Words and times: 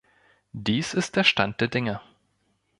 Dies 0.53 0.95
ist 0.95 1.15
der 1.15 1.23
Stand 1.23 1.61
der 1.61 1.67
Dinge. 1.67 2.01